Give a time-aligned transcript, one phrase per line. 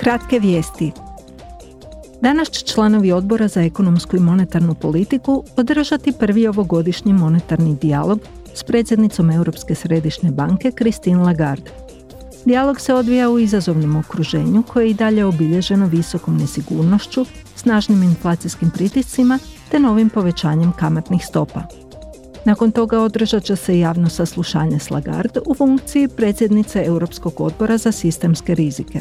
[0.00, 0.92] Kratke vijesti.
[2.20, 8.20] Danas će članovi odbora za ekonomsku i monetarnu politiku održati prvi ovogodišnji monetarni dijalog
[8.54, 11.70] s predsjednicom Europske središnje banke Christine Lagarde.
[12.44, 17.26] Dijalog se odvija u izazovnom okruženju koje je i dalje obilježeno visokom nesigurnošću,
[17.56, 19.38] snažnim inflacijskim pritiscima
[19.70, 21.62] te novim povećanjem kamatnih stopa.
[22.44, 27.92] Nakon toga održat će se javno saslušanje s Lagarde u funkciji predsjednice Europskog odbora za
[27.92, 29.00] sistemske rizike.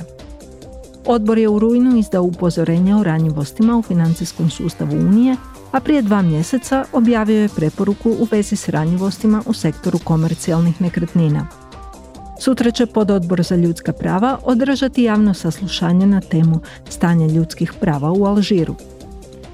[1.12, 5.36] Odbor je u rujnu izdao upozorenje o ranjivostima u financijskom sustavu Unije,
[5.72, 11.48] a prije dva mjeseca objavio je preporuku u vezi s ranjivostima u sektoru komercijalnih nekretnina.
[12.40, 18.26] Sutra će pododbor za ljudska prava održati javno saslušanje na temu stanje ljudskih prava u
[18.26, 18.76] Alžiru.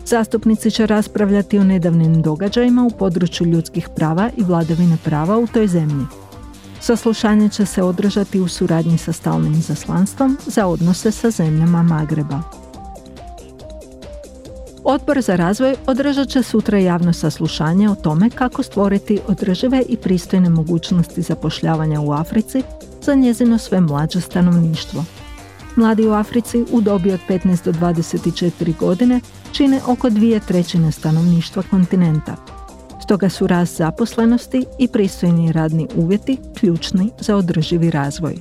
[0.05, 5.67] Zastupnici će raspravljati o nedavnim događajima u području ljudskih prava i vladavine prava u toj
[5.67, 6.05] zemlji.
[6.85, 12.41] Saslušanje će se održati u suradnji sa stalnim zaslanstvom za odnose sa zemljama Magreba.
[14.84, 20.49] Odbor za razvoj održat će sutra javno saslušanje o tome kako stvoriti održive i pristojne
[20.49, 22.63] mogućnosti zapošljavanja u Africi
[23.02, 25.05] za njezino sve mlađe stanovništvo.
[25.76, 29.21] Mladi u Africi u dobi od 15 do 24 godine
[29.52, 32.54] čine oko dvije trećine stanovništva kontinenta.
[33.05, 38.35] Stoga su rast zaposlenosti i pristojni radni uvjeti ključni za održivi razvoj.